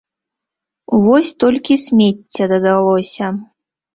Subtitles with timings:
[1.07, 3.25] Вось толькі смецця дадалося.